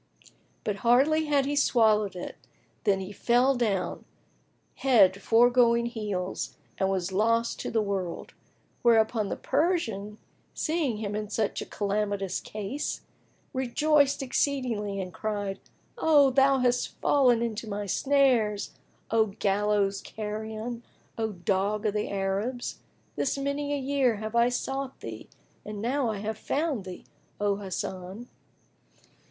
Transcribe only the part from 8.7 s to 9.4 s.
whereupon the